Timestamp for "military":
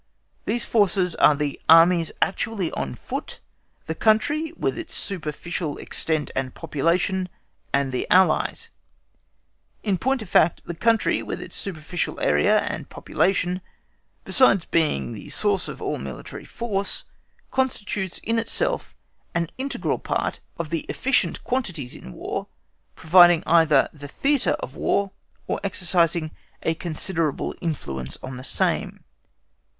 15.99-16.45